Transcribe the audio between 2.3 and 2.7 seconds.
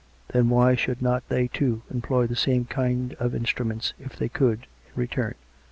same